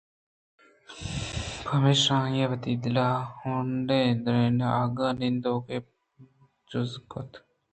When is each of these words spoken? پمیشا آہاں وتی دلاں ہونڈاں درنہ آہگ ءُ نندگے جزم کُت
پمیشا 1.63 2.15
آہاں 2.25 2.47
وتی 2.51 2.73
دلاں 2.83 3.15
ہونڈاں 3.39 4.07
درنہ 4.23 4.65
آہگ 4.81 4.97
ءُ 5.07 5.17
نندگے 5.19 5.77
جزم 6.69 7.03
کُت 7.11 7.29